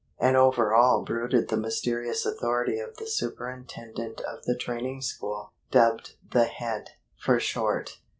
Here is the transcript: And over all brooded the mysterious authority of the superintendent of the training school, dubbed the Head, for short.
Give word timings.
And 0.19 0.35
over 0.35 0.73
all 0.73 1.03
brooded 1.03 1.49
the 1.49 1.57
mysterious 1.57 2.25
authority 2.25 2.79
of 2.79 2.97
the 2.97 3.05
superintendent 3.05 4.19
of 4.21 4.41
the 4.45 4.57
training 4.57 5.01
school, 5.03 5.53
dubbed 5.69 6.15
the 6.31 6.45
Head, 6.45 6.89
for 7.19 7.39
short. 7.39 7.99